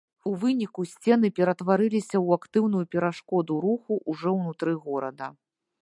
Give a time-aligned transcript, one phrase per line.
[0.29, 5.27] У выніку, сцены ператварыліся ў актыўную перашкоду руху ўжо ўнутры горада.